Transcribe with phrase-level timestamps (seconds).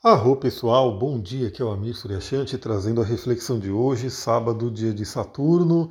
[0.00, 4.70] Arro pessoal, bom dia, aqui é o Amir Suryashanti trazendo a reflexão de hoje, sábado,
[4.70, 5.90] dia de Saturno.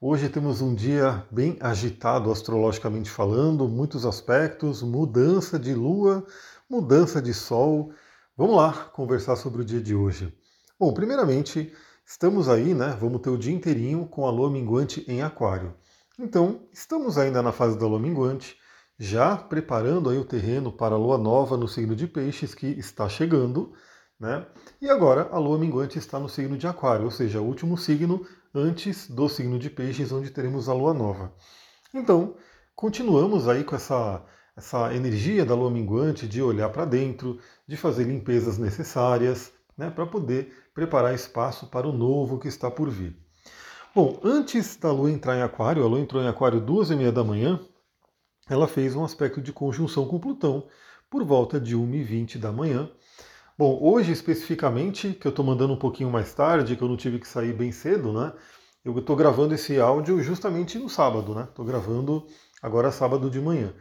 [0.00, 6.24] Hoje temos um dia bem agitado astrologicamente falando, muitos aspectos, mudança de lua,
[6.70, 7.92] mudança de sol.
[8.36, 10.32] Vamos lá conversar sobre o dia de hoje.
[10.78, 11.72] Bom, primeiramente,
[12.06, 12.96] estamos aí, né?
[13.00, 15.74] Vamos ter o dia inteirinho com a lua minguante em Aquário.
[16.16, 18.56] Então, estamos ainda na fase da lua minguante
[19.00, 23.08] já preparando aí o terreno para a lua nova no signo de Peixes, que está
[23.08, 23.72] chegando,
[24.20, 24.46] né?
[24.78, 28.26] E agora a lua minguante está no signo de Aquário, ou seja, o último signo
[28.54, 31.32] antes do signo de Peixes, onde teremos a lua nova.
[31.94, 32.34] Então,
[32.76, 34.22] continuamos aí com essa,
[34.54, 40.04] essa energia da lua minguante de olhar para dentro, de fazer limpezas necessárias, né, para
[40.04, 43.16] poder preparar espaço para o novo que está por vir.
[43.94, 47.10] Bom, antes da lua entrar em Aquário, a lua entrou em Aquário duas e meia
[47.10, 47.58] da manhã,
[48.50, 50.66] ela fez um aspecto de conjunção com Plutão
[51.08, 52.90] por volta de 1h20 da manhã.
[53.56, 57.20] Bom, hoje especificamente, que eu estou mandando um pouquinho mais tarde, que eu não tive
[57.20, 58.32] que sair bem cedo, né?
[58.84, 61.44] Eu estou gravando esse áudio justamente no sábado, né?
[61.48, 62.26] Estou gravando
[62.60, 63.72] agora sábado de manhã.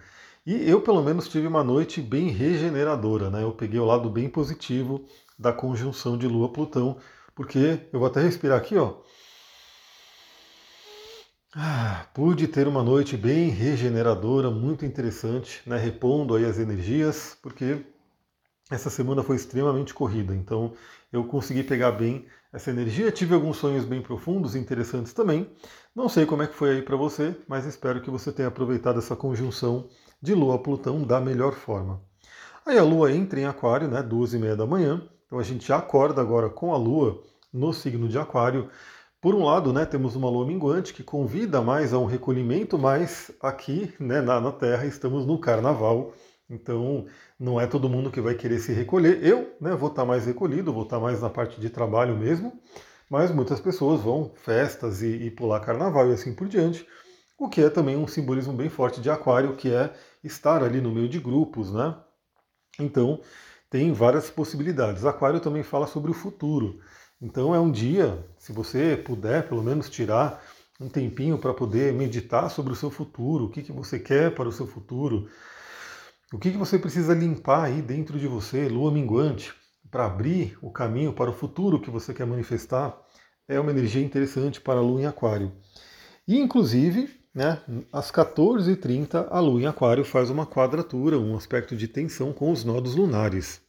[0.46, 3.42] E eu, pelo menos, tive uma noite bem regeneradora, né?
[3.42, 5.04] Eu peguei o lado bem positivo
[5.38, 6.98] da conjunção de Lua-Plutão,
[7.34, 8.98] porque eu vou até respirar aqui, ó.
[11.56, 15.78] Ah, pude ter uma noite bem regeneradora, muito interessante, né?
[15.78, 17.84] repondo aí as energias, porque
[18.72, 20.74] essa semana foi extremamente corrida, então
[21.12, 23.12] eu consegui pegar bem essa energia.
[23.12, 25.50] Tive alguns sonhos bem profundos e interessantes também.
[25.96, 29.00] Não sei como é que foi aí para você, mas espero que você tenha aproveitado
[29.00, 29.90] essa conjunção
[30.22, 32.02] de Lua-Plutão da melhor forma.
[32.66, 35.68] Aí a Lua entra em Aquário, né, duas e meia da manhã, então a gente
[35.68, 38.70] já acorda agora com a Lua no signo de Aquário.
[39.22, 43.30] Por um lado, né, temos uma lua minguante que convida mais a um recolhimento, mas
[43.42, 46.14] aqui né, na, na Terra estamos no carnaval,
[46.50, 47.06] então
[47.38, 49.22] não é todo mundo que vai querer se recolher.
[49.22, 52.62] Eu né, vou estar mais recolhido, vou estar mais na parte de trabalho mesmo,
[53.10, 56.88] mas muitas pessoas vão festas e, e pular carnaval e assim por diante,
[57.38, 59.94] o que é também um simbolismo bem forte de Aquário, que é
[60.24, 61.94] estar ali no meio de grupos, né?
[62.80, 63.20] Então
[63.70, 65.06] tem várias possibilidades.
[65.06, 66.80] Aquário também fala sobre o futuro.
[67.22, 70.42] Então é um dia, se você puder pelo menos tirar
[70.80, 74.48] um tempinho para poder meditar sobre o seu futuro, o que, que você quer para
[74.48, 75.30] o seu futuro,
[76.32, 79.54] o que, que você precisa limpar aí dentro de você, lua minguante,
[79.92, 82.98] para abrir o caminho para o futuro que você quer manifestar,
[83.48, 85.52] é uma energia interessante para a lua em aquário.
[86.28, 91.88] E inclusive, né, às 14h30, a lua em aquário faz uma quadratura, um aspecto de
[91.88, 93.62] tensão com os nodos lunares,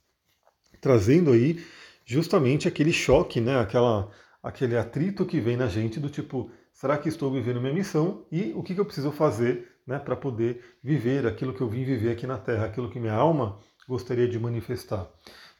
[0.81, 1.65] trazendo aí
[2.05, 4.11] justamente aquele choque, né, aquela,
[4.43, 8.53] aquele atrito que vem na gente do tipo, será que estou vivendo minha missão e
[8.55, 12.13] o que, que eu preciso fazer né, para poder viver aquilo que eu vim viver
[12.13, 15.09] aqui na Terra, aquilo que minha alma gostaria de manifestar.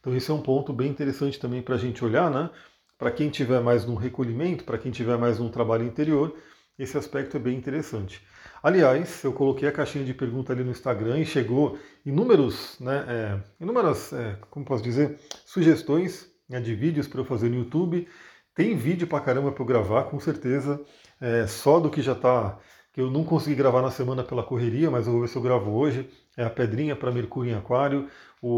[0.01, 2.49] Então esse é um ponto bem interessante também para a gente olhar, né?
[2.97, 6.35] Para quem tiver mais num recolhimento, para quem tiver mais num trabalho interior,
[6.83, 8.23] esse aspecto é bem interessante.
[8.63, 13.41] Aliás, eu coloquei a caixinha de pergunta ali no Instagram e chegou inúmeros, né, é,
[13.63, 18.09] inúmeras, é, como posso dizer, sugestões né, de vídeos para eu fazer no YouTube.
[18.55, 20.81] Tem vídeo para caramba para eu gravar, com certeza.
[21.21, 22.59] É, só do que já está,
[22.93, 25.43] que eu não consegui gravar na semana pela correria, mas eu vou ver se eu
[25.43, 26.11] gravo hoje.
[26.37, 28.09] É a pedrinha para Mercúrio em Aquário,
[28.41, 28.49] o,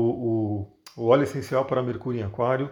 [0.96, 2.70] o, o óleo essencial para Mercúrio em Aquário.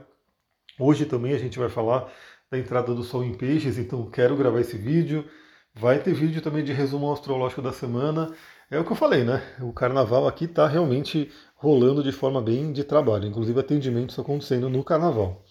[0.78, 2.10] Hoje também a gente vai falar
[2.50, 5.24] da entrada do Sol em Peixes, então quero gravar esse vídeo.
[5.72, 8.34] Vai ter vídeo também de resumo astrológico da semana.
[8.68, 9.40] É o que eu falei, né?
[9.60, 14.82] O carnaval aqui está realmente rolando de forma bem de trabalho, inclusive atendimentos acontecendo no
[14.82, 15.44] carnaval.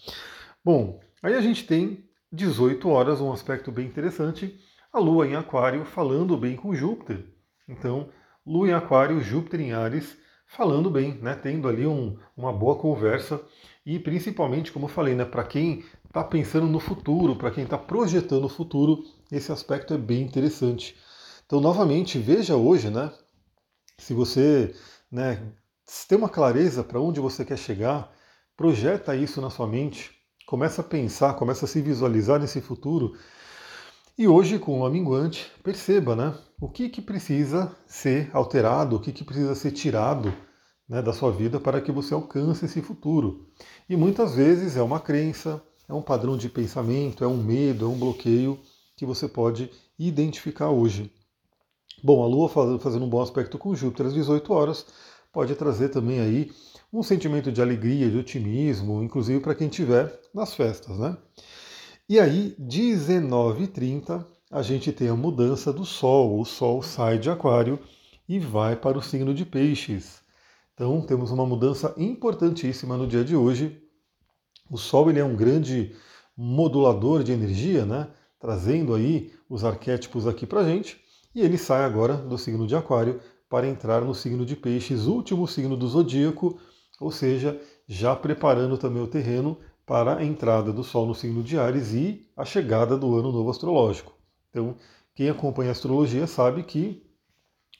[0.64, 4.60] Bom, aí a gente tem 18 horas, um aspecto bem interessante,
[4.92, 7.26] a Lua em Aquário falando bem com Júpiter.
[7.68, 8.10] Então,
[8.46, 13.40] Lua em Aquário, Júpiter em Ares, falando bem, né, tendo ali um, uma boa conversa
[13.86, 17.78] e principalmente, como eu falei, né, para quem está pensando no futuro, para quem está
[17.78, 20.98] projetando o futuro, esse aspecto é bem interessante.
[21.46, 23.12] Então, novamente, veja hoje, né,
[23.98, 24.76] se você
[25.12, 25.42] né,
[25.86, 28.12] se tem uma clareza para onde você quer chegar,
[28.56, 30.12] projeta isso na sua mente,
[30.46, 33.18] começa a pensar, começa a se visualizar nesse futuro.
[34.16, 39.12] E hoje, com o minguante, perceba né, o que, que precisa ser alterado, o que,
[39.12, 40.32] que precisa ser tirado
[40.88, 43.48] né, da sua vida para que você alcance esse futuro.
[43.90, 45.60] E muitas vezes é uma crença,
[45.90, 48.60] é um padrão de pensamento, é um medo, é um bloqueio
[48.96, 51.12] que você pode identificar hoje.
[52.04, 52.48] Bom, a Lua
[52.80, 54.86] fazendo um bom aspecto com Júpiter às 18 horas,
[55.34, 56.52] pode trazer também aí
[56.94, 61.18] um sentimento de alegria, de otimismo, inclusive para quem estiver nas festas, né?
[62.08, 66.40] E aí, 19h30, a gente tem a mudança do Sol.
[66.40, 67.80] O Sol sai de Aquário
[68.28, 70.22] e vai para o signo de Peixes.
[70.74, 73.80] Então temos uma mudança importantíssima no dia de hoje.
[74.70, 75.96] O Sol ele é um grande
[76.38, 78.08] modulador de energia, né?
[78.40, 80.98] trazendo aí os arquétipos aqui para gente.
[81.36, 83.20] E ele sai agora do signo de Aquário
[83.50, 86.60] para entrar no signo de Peixes, último signo do zodíaco,
[87.00, 91.58] ou seja, já preparando também o terreno para a entrada do Sol no signo de
[91.58, 94.14] Ares e a chegada do ano novo astrológico.
[94.50, 94.76] Então,
[95.16, 97.04] quem acompanha a astrologia sabe que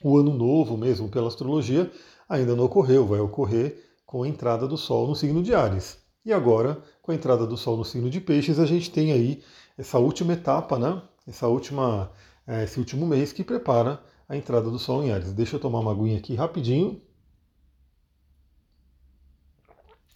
[0.04, 1.92] o ano novo mesmo pela astrologia
[2.28, 5.99] ainda não ocorreu, vai ocorrer com a entrada do Sol no signo de Ares.
[6.26, 9.42] E agora, com a entrada do Sol no signo de Peixes, a gente tem aí
[9.78, 11.02] essa última etapa, né?
[11.28, 12.12] Essa última,
[12.46, 15.32] é, esse último mês que prepara a entrada do Sol em Ares.
[15.32, 17.02] Deixa eu tomar uma aguinha aqui rapidinho.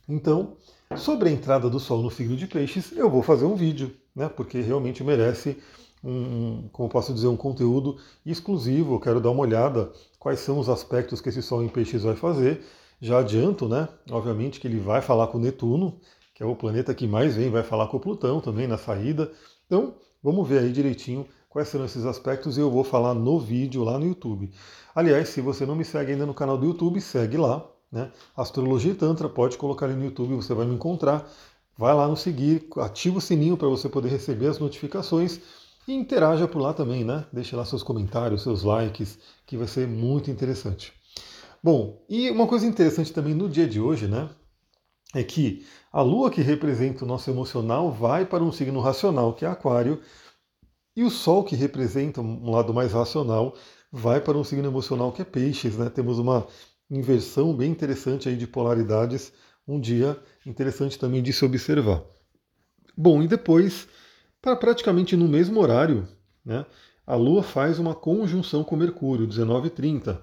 [0.08, 0.58] Então,
[0.98, 4.28] sobre a entrada do Sol no signo de Peixes, eu vou fazer um vídeo, né?
[4.28, 5.58] Porque realmente merece
[6.04, 8.96] um, como posso dizer, um conteúdo exclusivo.
[8.96, 12.16] Eu quero dar uma olhada quais são os aspectos que esse Sol em Peixes vai
[12.16, 12.62] fazer.
[13.04, 13.90] Já adianto, né?
[14.10, 16.00] Obviamente que ele vai falar com Netuno,
[16.34, 19.30] que é o planeta que mais vem, vai falar com o Plutão também na saída.
[19.66, 23.84] Então, vamos ver aí direitinho quais serão esses aspectos e eu vou falar no vídeo
[23.84, 24.50] lá no YouTube.
[24.96, 28.10] Aliás, se você não me segue ainda no canal do YouTube, segue lá, né?
[28.38, 31.30] Astrologia e Tantra, pode colocar ali no YouTube, você vai me encontrar.
[31.78, 35.42] Vai lá no seguir, ativa o sininho para você poder receber as notificações
[35.86, 37.26] e interaja por lá também, né?
[37.34, 41.03] Deixe lá seus comentários, seus likes, que vai ser muito interessante.
[41.64, 44.30] Bom, e uma coisa interessante também no dia de hoje, né?
[45.16, 49.46] É que a lua que representa o nosso emocional vai para um signo racional, que
[49.46, 50.02] é Aquário,
[50.94, 53.56] e o Sol que representa um lado mais racional
[53.90, 55.90] vai para um signo emocional, que é Peixes, né?
[55.90, 56.46] Temos uma
[56.92, 59.32] inversão bem interessante aí de polaridades,
[59.66, 62.04] um dia interessante também de se observar.
[62.98, 63.88] Bom, e depois,
[64.42, 66.06] para praticamente no mesmo horário,
[66.44, 66.66] né,
[67.08, 70.20] a Lua faz uma conjunção com Mercúrio, 19h30.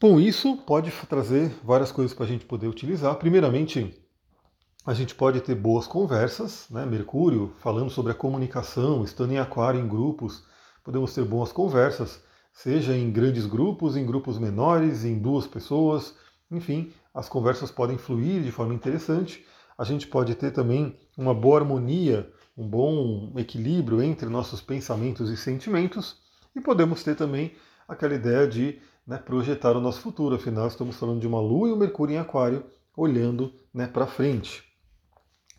[0.00, 3.14] Bom, isso pode trazer várias coisas para a gente poder utilizar.
[3.16, 4.02] Primeiramente,
[4.86, 6.86] a gente pode ter boas conversas, né?
[6.86, 10.42] Mercúrio falando sobre a comunicação, estando em aquário em grupos,
[10.82, 16.14] podemos ter boas conversas seja em grandes grupos, em grupos menores, em duas pessoas,
[16.50, 19.44] enfim, as conversas podem fluir de forma interessante.
[19.78, 25.36] A gente pode ter também uma boa harmonia, um bom equilíbrio entre nossos pensamentos e
[25.36, 26.18] sentimentos,
[26.54, 27.54] e podemos ter também
[27.88, 30.36] aquela ideia de né, projetar o nosso futuro.
[30.36, 32.64] Afinal, estamos falando de uma Lua e um Mercúrio em Aquário
[32.96, 34.64] olhando né, para frente.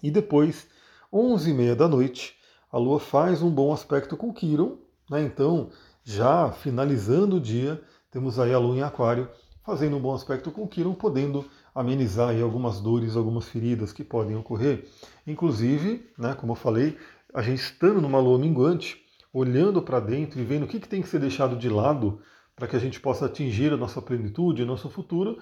[0.02, 0.68] E depois,
[1.14, 2.36] 11h30 da noite,
[2.72, 4.78] a Lua faz um bom aspecto com Quiron,
[5.10, 5.70] né, então
[6.04, 9.30] já finalizando o dia, temos aí a Lua em Aquário
[9.64, 14.36] fazendo um bom aspecto com Quiron, podendo amenizar aí algumas dores, algumas feridas que podem
[14.36, 14.88] ocorrer.
[15.26, 16.98] Inclusive, né, como eu falei,
[17.34, 19.02] a gente estando numa lua minguante,
[19.34, 22.22] olhando para dentro e vendo o que, que tem que ser deixado de lado
[22.62, 25.40] para que a gente possa atingir a nossa plenitude, o nosso futuro,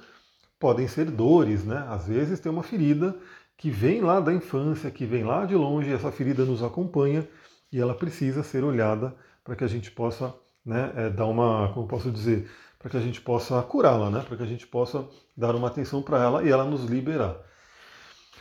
[0.58, 1.86] podem ser dores, né?
[1.90, 3.14] Às vezes tem uma ferida
[3.58, 7.28] que vem lá da infância, que vem lá de longe, essa ferida nos acompanha
[7.74, 9.14] e ela precisa ser olhada
[9.44, 10.34] para que a gente possa
[10.66, 12.50] né, é, dar uma, como posso dizer,
[12.80, 15.06] para que a gente possa curá-la, né, para que a gente possa
[15.36, 17.36] dar uma atenção para ela e ela nos liberar.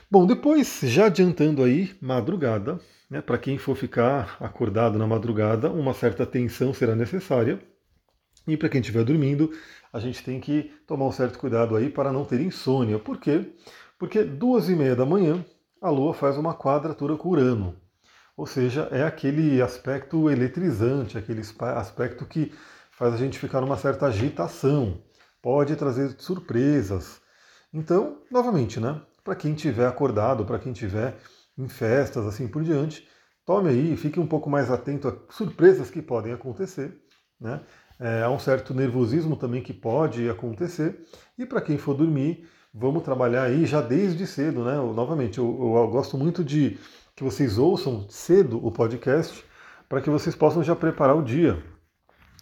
[0.08, 2.78] Bom, depois, já adiantando aí, madrugada,
[3.10, 7.60] né, para quem for ficar acordado na madrugada, uma certa atenção será necessária.
[8.48, 9.52] E para quem estiver dormindo,
[9.92, 12.98] a gente tem que tomar um certo cuidado aí para não ter insônia.
[12.98, 13.52] Por quê?
[13.98, 15.44] Porque duas e meia da manhã
[15.82, 17.76] a Lua faz uma quadratura com Urano.
[18.34, 22.50] Ou seja, é aquele aspecto eletrizante, aquele aspecto que
[22.90, 25.02] faz a gente ficar numa certa agitação,
[25.42, 27.20] pode trazer surpresas.
[27.72, 29.00] Então, novamente, né?
[29.22, 31.18] Para quem tiver acordado, para quem tiver
[31.56, 33.06] em festas, assim por diante,
[33.44, 36.96] tome aí, fique um pouco mais atento a surpresas que podem acontecer,
[37.38, 37.60] né?
[38.00, 41.04] É, há um certo nervosismo também que pode acontecer.
[41.36, 44.74] E para quem for dormir, vamos trabalhar aí já desde cedo, né?
[44.74, 46.78] novamente, eu, eu, gosto muito de
[47.16, 49.44] que vocês ouçam cedo o podcast
[49.88, 51.60] para que vocês possam já preparar o dia.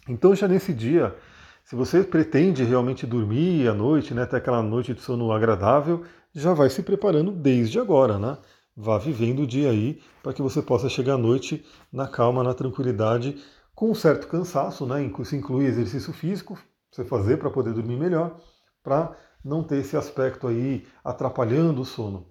[0.07, 1.15] Então, já nesse dia,
[1.63, 6.53] se você pretende realmente dormir à noite, né, ter aquela noite de sono agradável, já
[6.53, 8.37] vai se preparando desde agora, né?
[8.75, 12.53] Vá vivendo o dia aí para que você possa chegar à noite na calma, na
[12.53, 13.35] tranquilidade,
[13.77, 15.03] com um certo cansaço, né?
[15.03, 16.57] Isso inclui exercício físico,
[16.91, 18.39] você fazer para poder dormir melhor,
[18.81, 19.15] para
[19.45, 22.25] não ter esse aspecto aí atrapalhando o sono.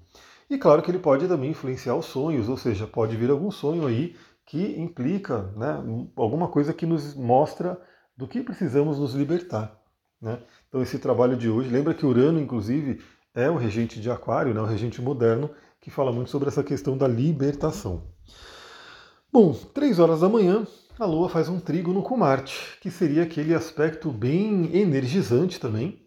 [0.50, 3.86] E claro que ele pode também influenciar os sonhos, ou seja, pode vir algum sonho
[3.86, 5.80] aí que implica né,
[6.16, 7.80] alguma coisa que nos mostra
[8.16, 9.80] do que precisamos nos libertar.
[10.20, 10.40] Né?
[10.68, 13.00] Então esse trabalho de hoje, lembra que Urano, inclusive,
[13.32, 15.48] é o regente de Aquário, né, o regente moderno,
[15.80, 18.02] que fala muito sobre essa questão da libertação.
[19.32, 20.66] Bom, três horas da manhã,
[20.98, 26.04] a Lua faz um trígono com Marte, que seria aquele aspecto bem energizante também,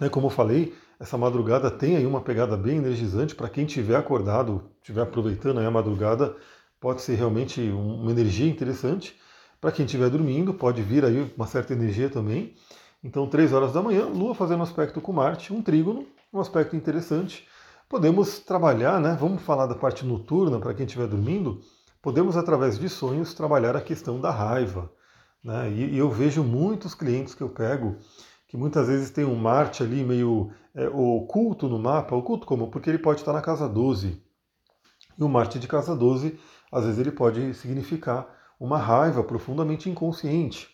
[0.00, 3.96] Né, como eu falei, essa madrugada tem aí uma pegada bem energizante para quem tiver
[3.96, 6.36] acordado, estiver aproveitando a madrugada,
[6.80, 9.18] pode ser realmente uma energia interessante.
[9.60, 12.54] Para quem estiver dormindo, pode vir aí uma certa energia também.
[13.02, 17.46] Então, 3 horas da manhã, Lua fazendo aspecto com Marte, um trígono, um aspecto interessante.
[17.88, 19.16] Podemos trabalhar, né?
[19.18, 21.60] Vamos falar da parte noturna para quem estiver dormindo.
[22.04, 24.92] Podemos, através de sonhos, trabalhar a questão da raiva.
[25.42, 25.70] Né?
[25.70, 27.96] E, e eu vejo muitos clientes que eu pego
[28.46, 32.14] que muitas vezes tem um Marte ali meio é, oculto no mapa.
[32.14, 32.70] Oculto como?
[32.70, 34.22] Porque ele pode estar na casa 12.
[35.18, 36.38] E o Marte de casa 12,
[36.70, 38.28] às vezes, ele pode significar
[38.60, 40.68] uma raiva profundamente inconsciente.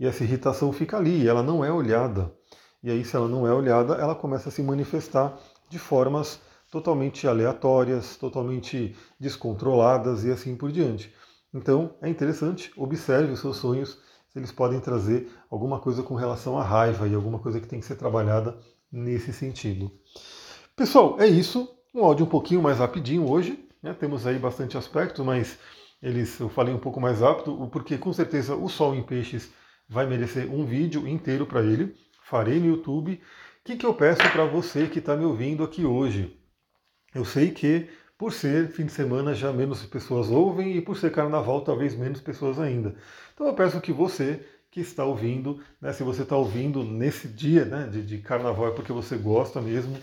[0.00, 2.34] E essa irritação fica ali, ela não é olhada.
[2.82, 5.38] E aí, se ela não é olhada, ela começa a se manifestar
[5.70, 11.12] de formas totalmente aleatórias, totalmente descontroladas e assim por diante.
[11.52, 16.58] Então, é interessante, observe os seus sonhos, se eles podem trazer alguma coisa com relação
[16.58, 18.58] à raiva e alguma coisa que tem que ser trabalhada
[18.92, 19.90] nesse sentido.
[20.76, 21.68] Pessoal, é isso.
[21.94, 23.66] Um áudio um pouquinho mais rapidinho hoje.
[23.82, 23.94] Né?
[23.94, 25.58] Temos aí bastante aspectos, mas
[26.02, 29.50] eles eu falei um pouco mais rápido, porque com certeza o Sol em Peixes
[29.88, 31.94] vai merecer um vídeo inteiro para ele.
[32.22, 33.14] Farei no YouTube.
[33.14, 33.20] O
[33.64, 36.38] que, que eu peço para você que está me ouvindo aqui hoje?
[37.16, 41.10] Eu sei que por ser fim de semana já menos pessoas ouvem e por ser
[41.10, 42.94] carnaval talvez menos pessoas ainda.
[43.32, 47.64] Então eu peço que você que está ouvindo, né, se você está ouvindo nesse dia
[47.64, 49.96] né, de, de carnaval é porque você gosta mesmo,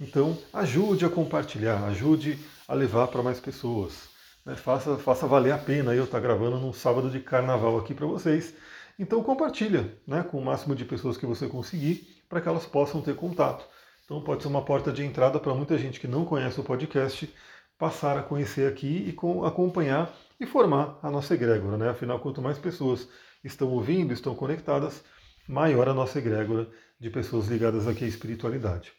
[0.00, 4.08] então ajude a compartilhar, ajude a levar para mais pessoas.
[4.44, 8.06] Né, faça, faça valer a pena eu estar gravando num sábado de carnaval aqui para
[8.06, 8.54] vocês.
[8.98, 13.00] Então compartilha né, com o máximo de pessoas que você conseguir para que elas possam
[13.00, 13.64] ter contato.
[14.06, 17.28] Então pode ser uma porta de entrada para muita gente que não conhece o podcast
[17.76, 21.76] passar a conhecer aqui e acompanhar e formar a nossa egrégora.
[21.76, 21.90] Né?
[21.90, 23.08] Afinal, quanto mais pessoas
[23.42, 25.02] estão ouvindo, estão conectadas,
[25.48, 26.68] maior a nossa egrégora
[27.00, 28.92] de pessoas ligadas aqui à espiritualidade.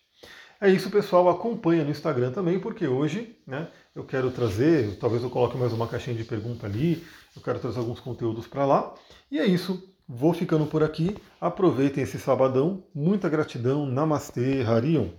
[0.60, 1.30] É isso, pessoal.
[1.30, 5.88] Acompanha no Instagram também, porque hoje né, eu quero trazer, talvez eu coloque mais uma
[5.88, 7.02] caixinha de pergunta ali,
[7.34, 8.94] eu quero trazer alguns conteúdos para lá.
[9.32, 9.96] E é isso.
[10.08, 11.18] Vou ficando por aqui.
[11.40, 12.84] Aproveitem esse sabadão.
[12.96, 13.86] Muita gratidão.
[13.86, 15.10] Namastê, Harion.